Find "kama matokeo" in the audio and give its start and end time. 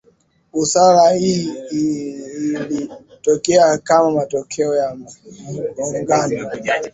3.77-4.75